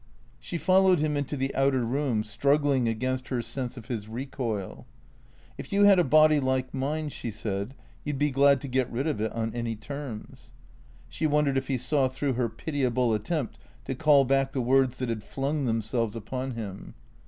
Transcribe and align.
She 0.39 0.57
followed 0.57 0.97
him 0.97 1.15
into 1.15 1.37
the 1.37 1.53
outer 1.53 1.85
room, 1.85 2.23
struggling 2.23 2.87
against 2.87 3.27
her 3.27 3.39
sense 3.43 3.77
of 3.77 3.85
his 3.85 4.07
recoil." 4.07 4.87
If 5.59 5.71
you 5.71 5.83
had 5.83 5.99
a 5.99 6.03
body 6.03 6.39
like 6.39 6.73
mine," 6.73 7.09
she 7.09 7.29
said," 7.29 7.75
you 8.03 8.11
'd 8.11 8.17
be 8.17 8.31
glad 8.31 8.61
to 8.61 8.67
get 8.67 8.91
rid 8.91 9.05
of 9.05 9.21
it 9.21 9.31
on 9.31 9.53
any 9.53 9.75
terms," 9.75 10.49
She 11.07 11.27
wondered 11.27 11.55
if 11.55 11.67
he 11.67 11.77
saw 11.77 12.07
through 12.07 12.33
her 12.33 12.49
pitiable 12.49 13.13
attempt 13.13 13.59
to 13.85 13.93
call 13.93 14.25
back 14.25 14.53
the 14.53 14.59
words 14.61 14.97
that 14.97 15.09
had 15.09 15.21
flung 15.23 15.65
them 15.65 15.83
selves 15.83 16.15
upon 16.15 16.55
him. 16.55 16.95